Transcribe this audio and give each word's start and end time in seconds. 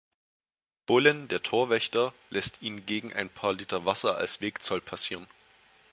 Bullen 0.87 1.27
der 1.27 1.43
Torwächter 1.43 2.11
lässt 2.31 2.63
ihn 2.63 2.87
gegen 2.87 3.13
ein 3.13 3.29
paar 3.29 3.53
Liter 3.53 3.85
Wasser 3.85 4.17
als 4.17 4.41
Wegzoll 4.41 4.81
passieren. 4.81 5.27